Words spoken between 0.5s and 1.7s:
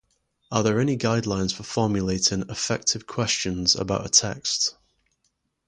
Are there any guidelines for